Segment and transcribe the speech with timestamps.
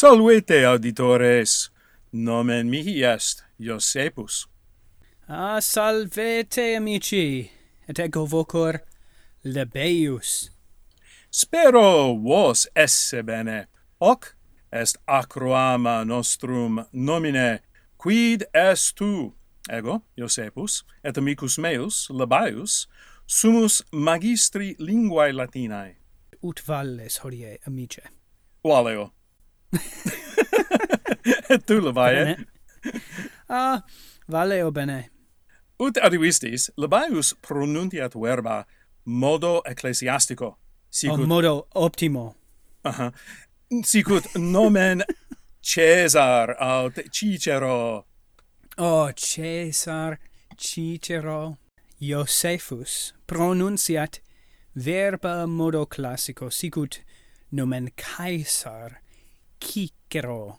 [0.00, 1.70] Salvete auditores.
[2.12, 4.48] Nomen mihi est Iosepus.
[5.28, 7.50] Ah, salvete amici.
[7.86, 8.80] Et ego vocor
[9.44, 10.50] Lebeius.
[11.30, 13.66] Spero vos esse bene.
[14.00, 14.36] Hoc
[14.72, 17.60] est acroama nostrum nomine
[17.98, 19.34] quid est tu
[19.70, 22.88] ego Iosepus et amicus meus Labaius
[23.26, 25.96] sumus magistri linguae latinae
[26.42, 28.08] ut valles hodie amice
[28.64, 29.10] Valeo
[31.66, 32.36] tu Labae?
[33.48, 33.82] ah,
[34.28, 35.10] vale o bene.
[35.80, 38.66] Ut adivistis, Labaeus pronuntiat verba
[39.04, 40.58] modo ecclesiastico.
[40.90, 41.20] Sicut...
[41.20, 42.34] O modo optimo.
[42.84, 43.12] Aha.
[43.84, 45.04] Sicut nomen
[45.62, 48.06] Caesar aut Cicero.
[48.76, 50.18] Oh, o Caesar,
[50.56, 51.56] Cicero,
[52.00, 54.20] Josephus pronunciat
[54.74, 57.02] verba modo classico sicut
[57.52, 59.02] nomen Caesar
[59.60, 60.58] Cicero.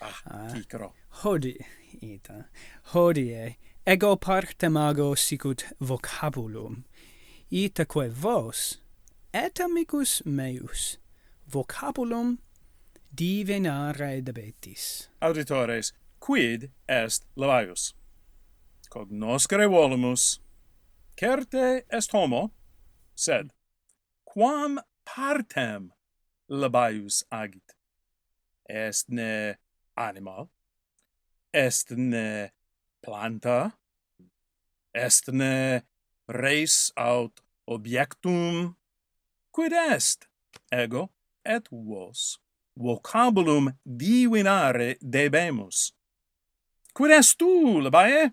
[0.00, 0.86] Ah, ah Cicero.
[0.86, 1.56] Uh, hodi,
[2.02, 2.48] ita,
[2.94, 6.84] hodie, ego partem ago sicut vocabulum,
[7.50, 8.78] itaque vos,
[9.32, 10.98] et amicus meus,
[11.50, 12.38] vocabulum
[13.14, 15.08] divenare debetis.
[15.20, 17.94] Auditores, quid est Levius?
[18.90, 20.40] Cognoscere volumus,
[21.16, 22.50] certe est homo,
[23.14, 23.52] sed
[24.24, 25.90] quam partem
[26.48, 27.77] labaius agit
[28.68, 29.54] est ne
[29.96, 30.46] anima,
[31.52, 32.48] est ne
[33.02, 33.72] planta,
[34.94, 35.80] est ne
[36.28, 37.34] res aut
[37.66, 38.74] objectum,
[39.52, 40.28] quid est
[40.72, 41.10] ego
[41.44, 42.38] et vos
[42.76, 45.92] vocabulum divinare debemus.
[46.94, 48.30] Quid est tu, Labae?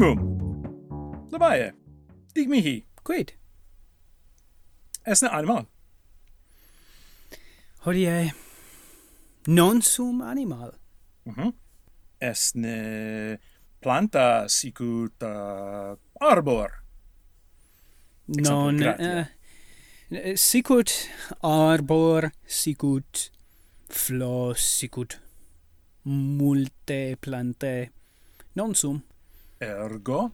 [0.00, 1.28] Primum.
[1.30, 1.72] Labae.
[2.34, 2.86] Dig mihi.
[3.04, 3.34] Quid?
[5.04, 5.66] Esne animal.
[7.84, 8.32] Hodie
[9.46, 10.72] non sum animal.
[11.24, 11.42] Mhm.
[11.42, 13.38] Mm ne Esne
[13.80, 16.70] planta sicut uh, arbor.
[18.26, 19.24] Non uh,
[20.34, 21.10] sicut
[21.42, 23.30] arbor, sicut
[23.88, 25.20] flos, sicut
[26.04, 27.90] multe plantae
[28.54, 29.04] non sum
[29.60, 30.32] Ergo,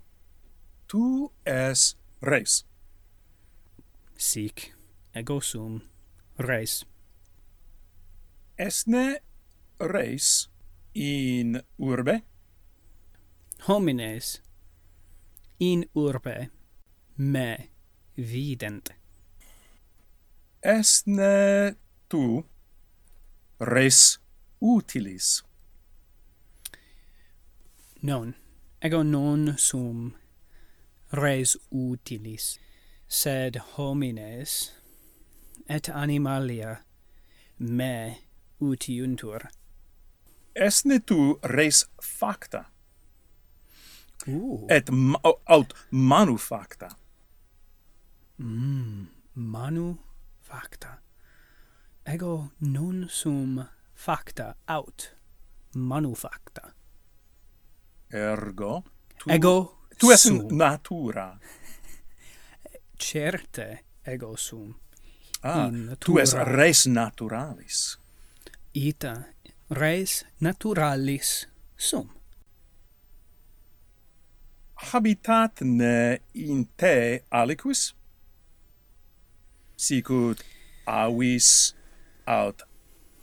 [0.86, 2.64] tu es res.
[4.14, 4.72] Sic,
[5.12, 5.80] ego sum,
[6.38, 6.84] res.
[8.56, 9.18] Esne
[9.80, 10.46] res
[10.94, 12.22] in urbe?
[13.66, 14.40] Homines
[15.58, 16.52] in urbe
[17.16, 17.50] me
[18.14, 18.94] vident.
[20.62, 21.74] Esne
[22.06, 22.44] tu
[23.58, 24.20] res
[24.62, 25.42] utilis?
[28.02, 28.36] Non
[28.82, 30.14] ego non sum
[31.12, 32.58] res utilis
[33.08, 34.72] sed homines
[35.68, 36.82] et animalia
[37.58, 38.18] me
[38.60, 39.48] utiuntur.
[40.54, 42.66] Esne tu res facta?
[44.28, 44.66] Ooh.
[44.68, 46.88] et ma aut manu facta?
[48.38, 49.98] Mm, manu
[50.42, 50.98] facta.
[52.04, 55.14] Ego non sum facta aut
[55.74, 56.75] manufacta
[58.12, 58.84] Ergo
[59.18, 60.48] tu, ego tu es sum.
[60.56, 61.38] natura.
[62.98, 64.74] Certe ego sum.
[65.42, 67.98] Ah, tu es res naturalis.
[68.74, 69.14] Ita
[69.70, 71.46] res naturalis
[71.76, 72.10] sum.
[74.76, 77.94] Habitatne in te aliquis?
[79.76, 80.42] Sicut
[80.86, 81.74] avis
[82.26, 82.62] aut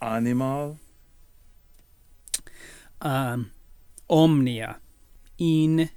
[0.01, 0.77] animal?
[3.01, 3.51] Um,
[4.09, 4.79] omnia
[5.37, 5.89] in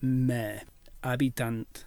[0.00, 0.60] me
[1.02, 1.84] habitant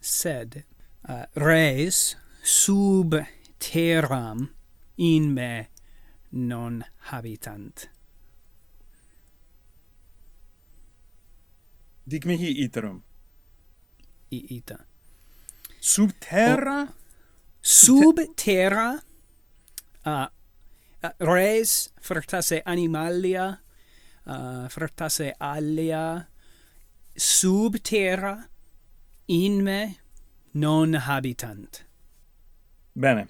[0.00, 0.64] sed
[1.08, 3.14] uh, res sub
[3.58, 4.50] terram
[4.96, 5.68] in me
[6.32, 7.88] non habitant
[12.10, 13.02] Dic mihi iterum.
[14.34, 14.82] I ita.
[15.78, 16.88] Sub terra?
[16.90, 16.94] O,
[17.62, 18.98] sub terra
[20.04, 20.26] uh,
[21.02, 23.60] Ah, res fructasse animalia
[24.26, 26.28] uh, fructase alia
[27.16, 28.48] sub terra
[29.28, 29.98] in me
[30.52, 31.84] non habitant.
[32.92, 33.28] Bene.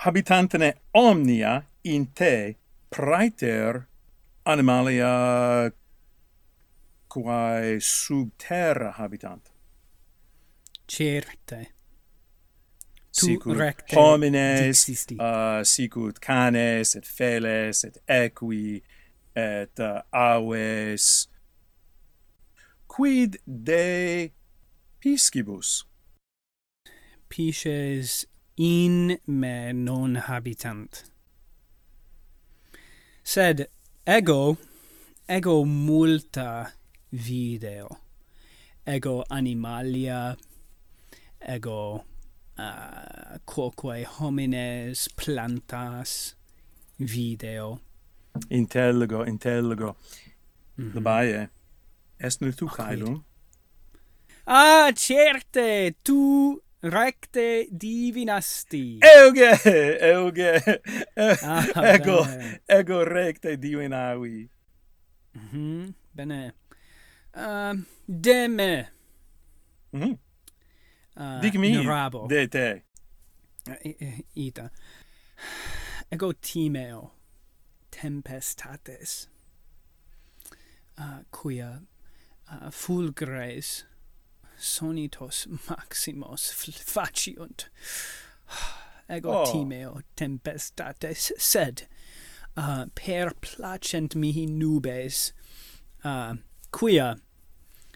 [0.00, 2.56] Habitantene omnia in te
[2.90, 3.86] praeter
[4.44, 5.72] animalia
[7.08, 9.50] quae sub terra habitant.
[10.88, 11.75] Certe
[13.16, 18.82] sicut recte homines uh, sicut canes et feles et equi
[19.34, 21.28] et uh, aves.
[22.88, 24.30] Quid de
[25.00, 25.84] piscibus?
[27.28, 28.26] Pisces
[28.56, 31.04] in me non habitant.
[33.22, 33.66] Sed
[34.06, 34.56] ego
[35.28, 36.72] ego multa
[37.12, 37.98] video.
[38.86, 40.36] Ego animalia
[41.46, 42.04] ego
[43.56, 46.36] quoque homines plantas
[46.98, 47.80] video
[48.50, 49.96] intelligo intelligo
[50.76, 50.94] mm -hmm.
[50.94, 51.48] labae
[52.18, 53.24] est nil tu caelum
[54.46, 56.20] ah certe tu
[56.82, 57.46] recte
[57.84, 59.50] divinasti euge
[60.12, 60.52] euge
[61.42, 61.64] ah,
[61.94, 62.60] ego bene.
[62.78, 64.48] ego recte divinavi
[65.34, 65.92] mm -hmm.
[66.16, 66.40] bene
[67.44, 67.74] uh,
[68.24, 68.72] de me
[69.92, 70.14] mm -hmm.
[71.22, 71.70] uh, Dic mi,
[72.28, 72.85] de te.
[73.68, 74.70] Eh, eh, ita.
[76.12, 77.10] Ego timeo
[77.90, 79.26] tempestates
[80.98, 81.82] uh, quia
[82.50, 83.84] uh, fulgres
[84.56, 87.68] sonitos maximos faciunt.
[89.08, 89.52] Ego oh.
[89.52, 91.88] timeo tempestates sed
[92.56, 95.32] uh, per placent mihi nubes
[96.04, 96.34] uh,
[96.70, 97.16] quia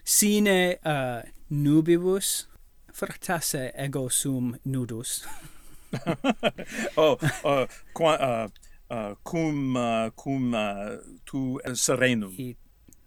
[0.03, 2.45] sine uh, nubibus
[2.91, 5.25] fractasse ego sum nudus.
[6.97, 8.47] oh, uh, qua, uh,
[8.89, 12.33] uh, cum uh, cum uh, tu eh, serenum.
[12.37, 12.55] I,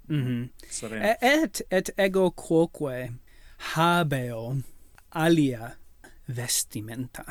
[0.09, 0.49] mm -hmm.
[0.71, 1.17] serenum.
[1.21, 3.13] Et et ego quoque
[3.57, 4.57] habeo
[5.11, 5.77] alia
[6.29, 7.25] vestimenta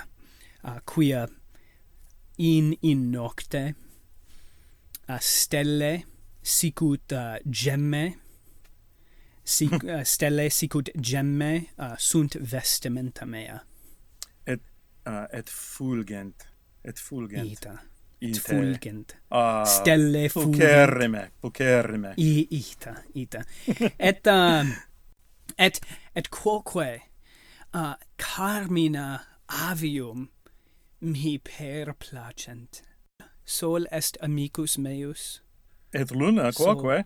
[0.64, 1.28] uh, quia
[2.38, 3.76] in in nocte
[5.10, 6.04] uh, stelle
[6.42, 8.16] sicut uh, gemme
[9.44, 13.62] sic, uh, stelle sicut gemme uh, sunt vestimenta mea
[15.06, 16.46] uh, et fulgent
[16.84, 17.46] et fulgent.
[17.46, 17.80] Ita.
[18.22, 19.16] Et fulgent.
[19.32, 21.32] Uh, stelle fulgent.
[21.42, 23.44] pucerrime i ita ita.
[24.00, 24.74] Et um,
[25.58, 25.80] et
[26.16, 27.02] et quoque
[27.74, 30.30] uh, carmina avium
[31.02, 32.82] mi per placent.
[33.46, 35.42] Sol est amicus meus.
[35.94, 37.06] Et luna quoque?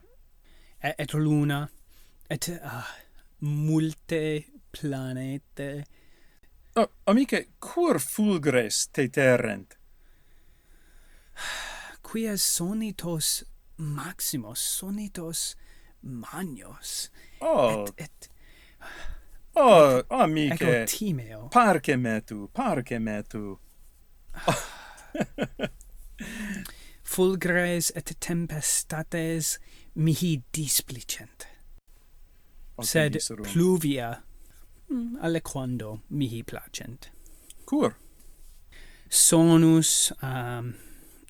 [0.83, 1.67] Et, et luna
[2.29, 2.83] et uh,
[3.41, 5.83] multe planete
[6.77, 9.77] Oh, amice, cur fulgres te terrent?
[12.05, 13.45] Quia sonitos
[13.77, 15.55] maximos, sonitos
[16.03, 17.09] magnos.
[17.41, 18.29] Oh, et, et,
[19.55, 21.49] oh, et, amice, eco timeo.
[21.49, 23.57] Parce metu, parce metu.
[27.03, 29.57] fulgres et tempestates
[29.95, 31.47] mihi displicent.
[32.83, 34.21] Sed pluvia
[35.21, 37.09] alle quando mihi placent.
[37.65, 37.95] Cur?
[39.09, 40.75] Sonus um,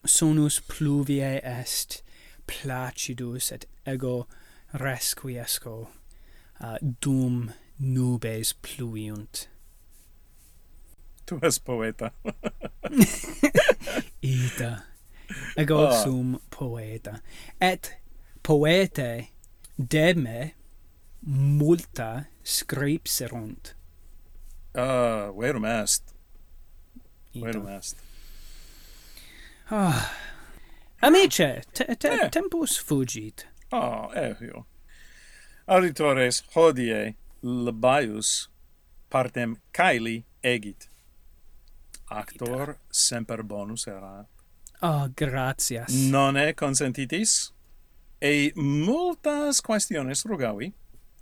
[0.05, 2.01] sonus pluviae est
[2.47, 4.27] placidus et ego
[4.73, 5.87] resquiesco
[6.61, 9.47] uh, dum nubes pluiunt.
[11.25, 12.11] Tu es poeta.
[14.21, 14.83] Ita.
[15.57, 16.03] Ego oh.
[16.03, 17.21] sum poeta.
[17.59, 17.97] Et
[18.43, 19.27] poete
[19.77, 20.53] de me
[21.27, 23.75] multa scripserunt.
[24.73, 26.13] Ah, verum est.
[27.33, 27.97] Verum est.
[29.69, 30.11] Ah.
[31.01, 32.29] Amice, te, te, eh.
[32.29, 33.45] tempus fugit.
[33.71, 34.65] Ah, ehio.
[35.67, 38.49] Auditores, hodie labaius
[39.09, 40.87] partem caeli egit.
[42.09, 42.79] Actor Ita.
[42.91, 44.27] semper bonus erat.
[44.79, 45.93] Ah, oh, gratias.
[45.93, 47.51] Non e consentitis?
[48.21, 50.73] E multas questiones rugavi?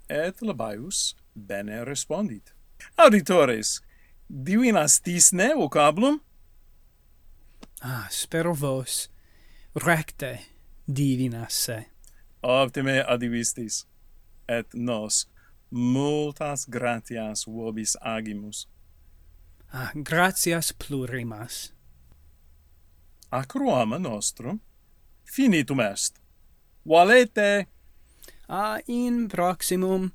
[0.10, 2.54] et Labaius bene respondit.
[2.98, 3.82] Auditores,
[4.30, 6.20] divinas tisne vocablum?
[7.82, 9.10] Ah, spero vos
[9.76, 10.40] recte
[10.88, 11.86] divinasse.
[12.42, 13.86] Optime adivistis,
[14.48, 15.26] et nos
[15.72, 18.68] multas gratias vobis agimus.
[19.74, 21.74] Ah, gratias plurimas.
[23.32, 24.62] Acroama nostrum
[25.26, 26.22] finitum est.
[26.86, 27.68] Valete!
[28.50, 30.14] a in proximum.